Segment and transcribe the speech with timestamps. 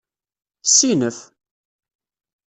[0.63, 1.17] Ssinef!